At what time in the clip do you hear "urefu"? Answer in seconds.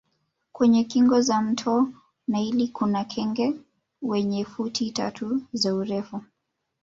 5.75-6.21